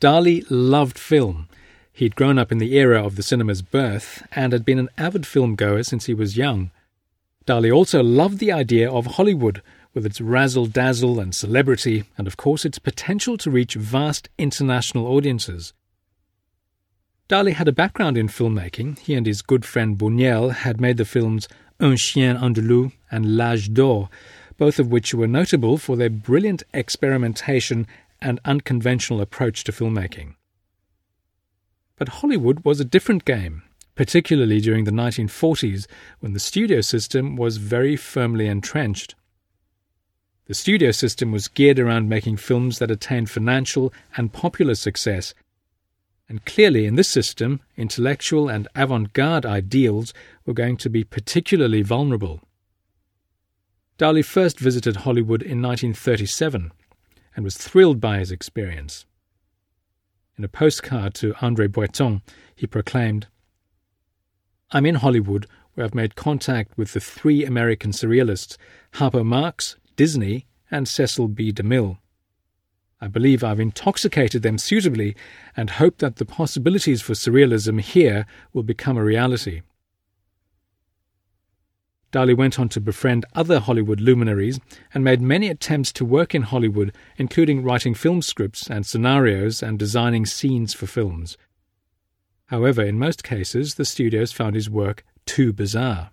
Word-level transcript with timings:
Dali 0.00 0.44
loved 0.50 0.98
film. 0.98 1.48
He'd 1.92 2.16
grown 2.16 2.38
up 2.38 2.52
in 2.52 2.58
the 2.58 2.76
era 2.76 3.02
of 3.02 3.16
the 3.16 3.22
cinema's 3.22 3.62
birth 3.62 4.22
and 4.32 4.52
had 4.52 4.64
been 4.64 4.78
an 4.78 4.90
avid 4.98 5.26
film 5.26 5.54
goer 5.54 5.82
since 5.82 6.04
he 6.04 6.12
was 6.12 6.36
young. 6.36 6.70
Dali 7.46 7.74
also 7.74 8.02
loved 8.02 8.38
the 8.38 8.52
idea 8.52 8.90
of 8.90 9.06
Hollywood, 9.06 9.62
with 9.94 10.04
its 10.04 10.20
razzle 10.20 10.66
dazzle 10.66 11.18
and 11.18 11.34
celebrity, 11.34 12.04
and 12.18 12.26
of 12.26 12.36
course 12.36 12.66
its 12.66 12.78
potential 12.78 13.38
to 13.38 13.50
reach 13.50 13.74
vast 13.74 14.28
international 14.36 15.06
audiences. 15.06 15.72
Dali 17.30 17.54
had 17.54 17.66
a 17.66 17.72
background 17.72 18.18
in 18.18 18.28
filmmaking. 18.28 18.98
He 18.98 19.14
and 19.14 19.26
his 19.26 19.40
good 19.40 19.64
friend 19.64 19.96
Buñuel 19.96 20.52
had 20.52 20.80
made 20.80 20.98
the 20.98 21.06
films 21.06 21.48
Un 21.80 21.96
Chien 21.96 22.36
Andalou 22.36 22.92
and 23.10 23.36
L'Âge 23.36 23.72
d'Or, 23.72 24.10
both 24.58 24.78
of 24.78 24.90
which 24.90 25.14
were 25.14 25.26
notable 25.26 25.78
for 25.78 25.96
their 25.96 26.10
brilliant 26.10 26.62
experimentation 26.74 27.86
and 28.20 28.40
unconventional 28.44 29.20
approach 29.20 29.64
to 29.64 29.72
filmmaking. 29.72 30.34
But 31.96 32.08
Hollywood 32.08 32.64
was 32.64 32.80
a 32.80 32.84
different 32.84 33.24
game, 33.24 33.62
particularly 33.94 34.60
during 34.60 34.84
the 34.84 34.90
1940s 34.90 35.86
when 36.20 36.34
the 36.34 36.40
studio 36.40 36.80
system 36.80 37.36
was 37.36 37.56
very 37.56 37.96
firmly 37.96 38.46
entrenched. 38.46 39.14
The 40.46 40.54
studio 40.54 40.92
system 40.92 41.32
was 41.32 41.48
geared 41.48 41.78
around 41.78 42.08
making 42.08 42.36
films 42.36 42.78
that 42.78 42.90
attained 42.90 43.30
financial 43.30 43.92
and 44.16 44.32
popular 44.32 44.74
success. 44.74 45.34
And 46.28 46.44
clearly, 46.44 46.86
in 46.86 46.94
this 46.94 47.08
system, 47.08 47.60
intellectual 47.76 48.48
and 48.48 48.68
avant 48.74 49.12
garde 49.12 49.46
ideals 49.46 50.12
were 50.44 50.54
going 50.54 50.76
to 50.78 50.90
be 50.90 51.02
particularly 51.02 51.82
vulnerable. 51.82 52.42
Dali 53.98 54.24
first 54.24 54.60
visited 54.60 54.96
Hollywood 54.96 55.42
in 55.42 55.62
1937 55.62 56.70
and 57.36 57.44
was 57.44 57.56
thrilled 57.56 58.00
by 58.00 58.18
his 58.18 58.32
experience. 58.32 59.06
In 60.36 60.42
a 60.42 60.48
postcard 60.48 61.14
to 61.14 61.34
Andre 61.40 61.68
Breton, 61.68 62.22
he 62.56 62.66
proclaimed, 62.66 63.28
I'm 64.72 64.86
in 64.86 64.96
Hollywood 64.96 65.46
where 65.74 65.84
I've 65.84 65.94
made 65.94 66.16
contact 66.16 66.76
with 66.76 66.94
the 66.94 67.00
three 67.00 67.44
American 67.44 67.92
surrealists, 67.92 68.56
Harpo 68.94 69.24
Marx, 69.24 69.76
Disney, 69.94 70.46
and 70.70 70.88
Cecil 70.88 71.28
B. 71.28 71.52
DeMille. 71.52 71.98
I 73.00 73.08
believe 73.08 73.44
I've 73.44 73.60
intoxicated 73.60 74.42
them 74.42 74.56
suitably 74.56 75.14
and 75.56 75.70
hope 75.70 75.98
that 75.98 76.16
the 76.16 76.24
possibilities 76.24 77.02
for 77.02 77.12
surrealism 77.12 77.80
here 77.80 78.26
will 78.54 78.62
become 78.62 78.96
a 78.96 79.04
reality. 79.04 79.60
Dali 82.16 82.34
went 82.34 82.58
on 82.58 82.70
to 82.70 82.80
befriend 82.80 83.26
other 83.34 83.60
Hollywood 83.60 84.00
luminaries 84.00 84.58
and 84.94 85.04
made 85.04 85.20
many 85.20 85.50
attempts 85.50 85.92
to 85.92 86.02
work 86.02 86.34
in 86.34 86.40
Hollywood, 86.40 86.94
including 87.18 87.62
writing 87.62 87.92
film 87.92 88.22
scripts 88.22 88.70
and 88.70 88.86
scenarios 88.86 89.62
and 89.62 89.78
designing 89.78 90.24
scenes 90.24 90.72
for 90.72 90.86
films. 90.86 91.36
However, 92.46 92.82
in 92.82 92.98
most 92.98 93.22
cases, 93.22 93.74
the 93.74 93.84
studios 93.84 94.32
found 94.32 94.54
his 94.54 94.70
work 94.70 95.04
too 95.26 95.52
bizarre. 95.52 96.08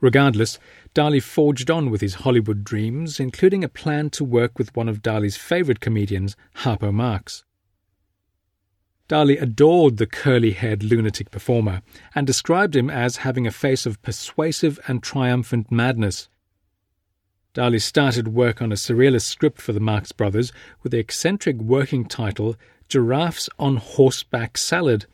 Regardless, 0.00 0.60
Dali 0.94 1.20
forged 1.20 1.68
on 1.68 1.90
with 1.90 2.00
his 2.00 2.22
Hollywood 2.22 2.62
dreams, 2.62 3.18
including 3.18 3.64
a 3.64 3.68
plan 3.68 4.08
to 4.10 4.22
work 4.22 4.56
with 4.56 4.76
one 4.76 4.88
of 4.88 5.02
Dali's 5.02 5.36
favourite 5.36 5.80
comedians, 5.80 6.36
Harpo 6.58 6.94
Marx. 6.94 7.42
Dali 9.10 9.42
adored 9.42 9.96
the 9.96 10.06
curly 10.06 10.52
haired 10.52 10.84
lunatic 10.84 11.32
performer 11.32 11.82
and 12.14 12.28
described 12.28 12.76
him 12.76 12.88
as 12.88 13.16
having 13.16 13.44
a 13.44 13.50
face 13.50 13.84
of 13.84 14.00
persuasive 14.02 14.78
and 14.86 15.02
triumphant 15.02 15.68
madness. 15.68 16.28
Dali 17.52 17.82
started 17.82 18.28
work 18.28 18.62
on 18.62 18.70
a 18.70 18.76
surrealist 18.76 19.26
script 19.26 19.60
for 19.60 19.72
the 19.72 19.80
Marx 19.80 20.12
Brothers 20.12 20.52
with 20.84 20.92
the 20.92 21.00
eccentric 21.00 21.56
working 21.56 22.04
title 22.04 22.54
Giraffes 22.88 23.48
on 23.58 23.78
Horseback 23.78 24.56
Salad 24.56 25.06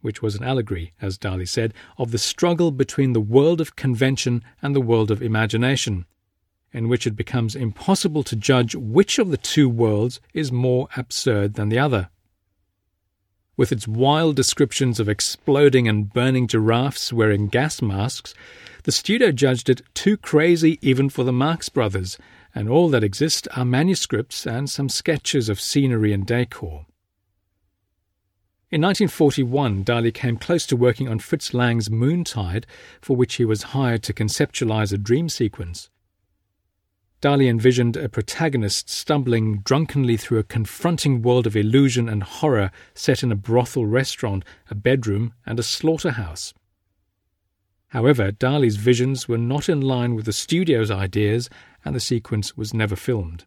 which 0.00 0.22
was 0.22 0.34
an 0.34 0.42
allegory, 0.42 0.92
as 1.00 1.16
Dali 1.16 1.48
said, 1.48 1.72
of 1.98 2.10
the 2.10 2.18
struggle 2.18 2.72
between 2.72 3.12
the 3.12 3.20
world 3.20 3.60
of 3.60 3.76
convention 3.76 4.42
and 4.60 4.74
the 4.74 4.80
world 4.80 5.12
of 5.12 5.22
imagination, 5.22 6.04
in 6.72 6.88
which 6.88 7.06
it 7.06 7.14
becomes 7.14 7.54
impossible 7.54 8.24
to 8.24 8.34
judge 8.34 8.74
which 8.74 9.20
of 9.20 9.30
the 9.30 9.36
two 9.36 9.68
worlds 9.68 10.20
is 10.34 10.50
more 10.50 10.88
absurd 10.96 11.54
than 11.54 11.68
the 11.68 11.78
other. 11.78 12.08
With 13.56 13.72
its 13.72 13.88
wild 13.88 14.36
descriptions 14.36 15.00
of 15.00 15.08
exploding 15.08 15.88
and 15.88 16.12
burning 16.12 16.46
giraffes 16.46 17.10
wearing 17.10 17.48
gas 17.48 17.80
masks, 17.80 18.34
the 18.82 18.92
studio 18.92 19.32
judged 19.32 19.70
it 19.70 19.80
too 19.94 20.18
crazy 20.18 20.78
even 20.82 21.08
for 21.08 21.24
the 21.24 21.32
Marx 21.32 21.70
brothers, 21.70 22.18
and 22.54 22.68
all 22.68 22.90
that 22.90 23.02
exist 23.02 23.48
are 23.56 23.64
manuscripts 23.64 24.46
and 24.46 24.68
some 24.68 24.90
sketches 24.90 25.48
of 25.48 25.58
scenery 25.58 26.12
and 26.12 26.26
decor. 26.26 26.84
In 28.70 28.82
1941, 28.82 29.84
Dali 29.84 30.12
came 30.12 30.36
close 30.36 30.66
to 30.66 30.76
working 30.76 31.08
on 31.08 31.18
Fritz 31.18 31.54
Lang's 31.54 31.88
Moontide, 31.88 32.64
for 33.00 33.16
which 33.16 33.36
he 33.36 33.44
was 33.46 33.72
hired 33.74 34.02
to 34.02 34.12
conceptualize 34.12 34.92
a 34.92 34.98
dream 34.98 35.30
sequence. 35.30 35.88
Dali 37.22 37.48
envisioned 37.48 37.96
a 37.96 38.08
protagonist 38.08 38.90
stumbling 38.90 39.58
drunkenly 39.60 40.16
through 40.16 40.38
a 40.38 40.44
confronting 40.44 41.22
world 41.22 41.46
of 41.46 41.56
illusion 41.56 42.08
and 42.08 42.22
horror 42.22 42.70
set 42.94 43.22
in 43.22 43.32
a 43.32 43.36
brothel 43.36 43.86
restaurant, 43.86 44.44
a 44.70 44.74
bedroom, 44.74 45.32
and 45.46 45.58
a 45.58 45.62
slaughterhouse. 45.62 46.52
However, 47.88 48.32
Dali's 48.32 48.76
visions 48.76 49.28
were 49.28 49.38
not 49.38 49.68
in 49.68 49.80
line 49.80 50.14
with 50.14 50.26
the 50.26 50.32
studio's 50.32 50.90
ideas, 50.90 51.48
and 51.84 51.94
the 51.94 52.00
sequence 52.00 52.56
was 52.56 52.74
never 52.74 52.96
filmed. 52.96 53.44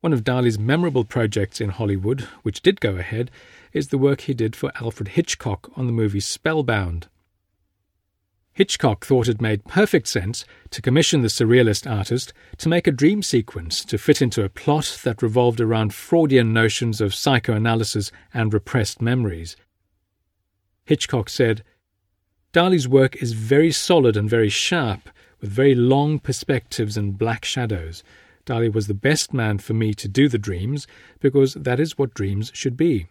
One 0.00 0.12
of 0.12 0.24
Dali's 0.24 0.58
memorable 0.58 1.04
projects 1.04 1.60
in 1.60 1.70
Hollywood, 1.70 2.22
which 2.42 2.62
did 2.62 2.80
go 2.80 2.96
ahead, 2.96 3.30
is 3.72 3.88
the 3.88 3.98
work 3.98 4.22
he 4.22 4.34
did 4.34 4.54
for 4.54 4.72
Alfred 4.80 5.08
Hitchcock 5.08 5.70
on 5.76 5.86
the 5.86 5.92
movie 5.92 6.20
Spellbound. 6.20 7.08
Hitchcock 8.60 9.06
thought 9.06 9.26
it 9.26 9.40
made 9.40 9.64
perfect 9.64 10.06
sense 10.06 10.44
to 10.68 10.82
commission 10.82 11.22
the 11.22 11.28
surrealist 11.28 11.90
artist 11.90 12.34
to 12.58 12.68
make 12.68 12.86
a 12.86 12.92
dream 12.92 13.22
sequence 13.22 13.86
to 13.86 13.96
fit 13.96 14.20
into 14.20 14.44
a 14.44 14.50
plot 14.50 14.98
that 15.02 15.22
revolved 15.22 15.62
around 15.62 15.94
Freudian 15.94 16.52
notions 16.52 17.00
of 17.00 17.14
psychoanalysis 17.14 18.12
and 18.34 18.52
repressed 18.52 19.00
memories. 19.00 19.56
Hitchcock 20.84 21.30
said, 21.30 21.64
Dali's 22.52 22.86
work 22.86 23.16
is 23.22 23.32
very 23.32 23.72
solid 23.72 24.14
and 24.14 24.28
very 24.28 24.50
sharp, 24.50 25.08
with 25.40 25.48
very 25.48 25.74
long 25.74 26.18
perspectives 26.18 26.98
and 26.98 27.16
black 27.16 27.46
shadows. 27.46 28.02
Dali 28.44 28.70
was 28.70 28.88
the 28.88 28.92
best 28.92 29.32
man 29.32 29.56
for 29.56 29.72
me 29.72 29.94
to 29.94 30.06
do 30.06 30.28
the 30.28 30.36
dreams, 30.36 30.86
because 31.18 31.54
that 31.54 31.80
is 31.80 31.96
what 31.96 32.12
dreams 32.12 32.50
should 32.52 32.76
be. 32.76 33.06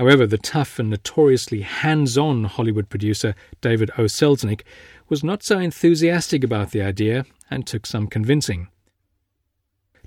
However, 0.00 0.26
the 0.26 0.38
tough 0.38 0.78
and 0.78 0.88
notoriously 0.88 1.60
hands 1.60 2.16
on 2.16 2.44
Hollywood 2.44 2.88
producer 2.88 3.34
David 3.60 3.90
O. 3.98 4.04
Selznick 4.04 4.62
was 5.10 5.22
not 5.22 5.42
so 5.42 5.58
enthusiastic 5.58 6.42
about 6.42 6.70
the 6.70 6.80
idea 6.80 7.26
and 7.50 7.66
took 7.66 7.84
some 7.84 8.06
convincing. 8.06 8.68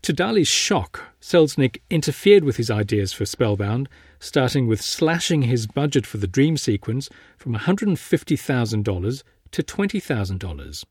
To 0.01 0.11
Dali's 0.11 0.47
shock, 0.47 1.13
Selznick 1.21 1.81
interfered 1.91 2.43
with 2.43 2.57
his 2.57 2.71
ideas 2.71 3.13
for 3.13 3.27
Spellbound, 3.27 3.87
starting 4.19 4.65
with 4.65 4.81
slashing 4.81 5.43
his 5.43 5.67
budget 5.67 6.07
for 6.07 6.17
the 6.17 6.25
dream 6.25 6.57
sequence 6.57 7.07
from 7.37 7.53
$150,000 7.53 9.23
to 9.51 9.63
$20,000. 9.63 10.85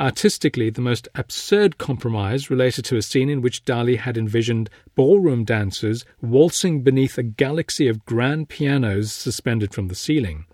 Artistically, 0.00 0.70
the 0.70 0.80
most 0.80 1.08
absurd 1.14 1.76
compromise 1.76 2.48
related 2.48 2.86
to 2.86 2.96
a 2.96 3.02
scene 3.02 3.28
in 3.28 3.42
which 3.42 3.66
Dali 3.66 3.98
had 3.98 4.16
envisioned 4.16 4.70
ballroom 4.94 5.44
dancers 5.44 6.06
waltzing 6.22 6.80
beneath 6.80 7.18
a 7.18 7.22
galaxy 7.22 7.86
of 7.86 8.06
grand 8.06 8.48
pianos 8.48 9.12
suspended 9.12 9.74
from 9.74 9.88
the 9.88 9.94
ceiling. 9.94 10.46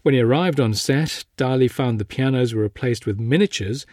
When 0.00 0.14
he 0.14 0.22
arrived 0.22 0.58
on 0.58 0.72
set, 0.72 1.26
Dali 1.36 1.70
found 1.70 1.98
the 1.98 2.06
pianos 2.06 2.54
were 2.54 2.62
replaced 2.62 3.04
with 3.04 3.20
miniatures, 3.20 3.84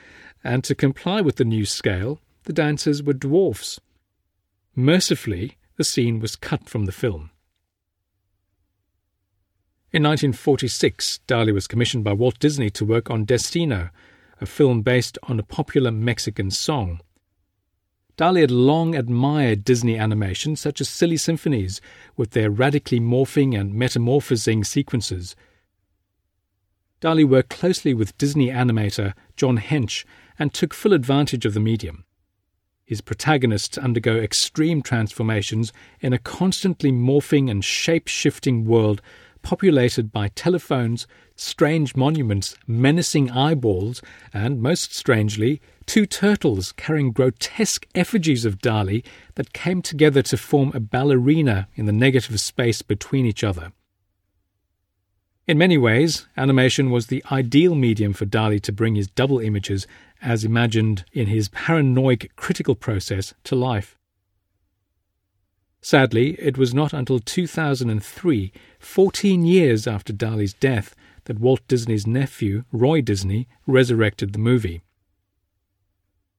and 0.45 0.63
to 0.63 0.73
comply 0.73 1.19
with 1.19 1.35
the 1.35 1.44
new 1.44 1.66
scale, 1.66 2.22
the 2.44 2.53
dancers 2.53 3.03
were 3.03 3.11
dwarfs. 3.11 3.81
Mercifully, 4.78 5.58
the 5.75 5.84
scene 5.84 6.22
was 6.22 6.37
cut 6.37 6.70
from 6.70 6.85
the 6.85 6.93
film. 6.93 7.32
In 9.91 10.03
1946, 10.03 11.20
Dali 11.28 11.53
was 11.53 11.67
commissioned 11.67 12.05
by 12.05 12.14
Walt 12.14 12.40
Disney 12.40 12.70
to 12.70 12.85
work 12.85 13.09
on 13.09 13.25
Destino, 13.25 13.90
a 14.41 14.46
film 14.46 14.82
based 14.82 15.18
on 15.24 15.40
a 15.40 15.44
popular 15.44 15.91
Mexican 15.91 16.52
song. 16.52 17.02
Dali 18.18 18.41
had 18.41 18.52
long 18.52 18.96
admired 18.96 19.64
Disney 19.64 19.97
animation 19.97 20.56
such 20.56 20.82
as 20.82 20.90
Silly 20.90 21.16
Symphonies, 21.16 21.80
with 22.18 22.32
their 22.32 22.52
radically 22.52 23.00
morphing 23.00 23.58
and 23.58 23.74
metamorphosing 23.74 24.66
sequences. 24.66 25.36
Dali 27.00 27.24
worked 27.24 27.50
closely 27.50 27.94
with 27.94 28.18
Disney 28.18 28.47
animator 28.50 29.14
John 29.38 29.58
Hench 29.58 30.03
and 30.38 30.53
took 30.53 30.74
full 30.74 30.92
advantage 30.92 31.46
of 31.46 31.53
the 31.53 31.62
medium. 31.62 32.03
His 32.84 33.02
protagonists 33.02 33.78
undergo 33.78 34.18
extreme 34.18 34.82
transformations 34.82 35.72
in 36.02 36.12
a 36.12 36.18
constantly 36.18 36.92
morphing 36.92 37.50
and 37.50 37.64
shape 37.64 38.08
shifting 38.08 38.66
world 38.66 39.02
populated 39.41 40.12
by 40.12 40.30
telephones, 40.30 41.08
strange 41.36 41.96
monuments, 41.96 42.56
menacing 42.68 43.32
eyeballs, 43.32 44.02
and, 44.34 44.62
most 44.62 44.94
strangely, 44.94 45.62
two 45.86 46.06
turtles 46.06 46.72
carrying 46.74 47.12
grotesque 47.12 47.88
effigies 47.96 48.46
of 48.46 48.59
Dali 48.59 49.06
that 49.36 49.53
came 49.53 49.82
together 49.82 50.22
to 50.24 50.38
form 50.38 50.72
a 50.74 50.80
ballerina 50.80 51.68
in 51.76 51.86
the 51.86 51.91
negative 51.91 52.40
space 52.40 52.82
between 52.82 53.26
each 53.26 53.44
other. 53.44 53.72
In 55.47 55.58
many 55.58 55.80
ways, 55.80 56.28
animation 56.38 56.92
was 56.92 57.08
the 57.08 57.24
ideal 57.32 57.74
medium 57.74 58.14
for 58.14 58.28
Dali 58.28 58.62
to 58.62 58.72
bring 58.72 58.94
his 58.94 59.08
double 59.08 59.40
images, 59.40 59.88
as 60.22 60.46
imagined 60.46 61.06
in 61.12 61.26
his 61.26 61.50
paranoid 61.50 62.30
critical 62.35 62.76
process, 62.76 63.34
to 63.46 63.56
life. 63.56 63.97
Sadly, 65.81 66.31
it 66.40 66.58
was 66.58 66.73
not 66.73 66.93
until 66.93 67.20
2003, 67.20 68.52
14 68.79 69.46
years 69.46 69.87
after 69.87 70.11
Dali's 70.11 70.53
death, 70.53 70.93
that 71.26 71.40
Walt 71.40 71.61
Disney's 71.67 72.08
nephew, 72.08 72.64
Roy 72.72 73.02
Disney, 73.02 73.47
resurrected 73.66 74.34
the 74.34 74.40
movie. 74.40 74.81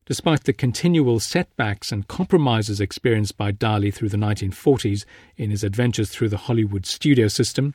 Despite 0.04 0.44
the 0.44 0.52
continual 0.52 1.20
setbacks 1.20 1.92
and 1.92 2.08
compromises 2.08 2.80
experienced 2.80 3.36
by 3.36 3.52
Dali 3.52 3.94
through 3.94 4.08
the 4.08 4.16
1940s 4.16 5.04
in 5.36 5.50
his 5.50 5.62
adventures 5.62 6.10
through 6.10 6.30
the 6.30 6.36
Hollywood 6.36 6.84
studio 6.84 7.28
system, 7.28 7.74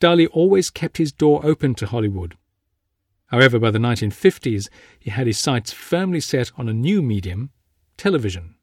Dali 0.00 0.28
always 0.30 0.70
kept 0.70 0.98
his 0.98 1.12
door 1.12 1.44
open 1.44 1.74
to 1.74 1.86
Hollywood. 1.86 2.36
However, 3.26 3.58
by 3.58 3.70
the 3.70 3.78
1950s, 3.78 4.68
he 5.00 5.10
had 5.10 5.26
his 5.26 5.38
sights 5.38 5.72
firmly 5.72 6.20
set 6.20 6.52
on 6.56 6.68
a 6.68 6.72
new 6.72 7.02
medium 7.02 7.50
television. 7.96 8.54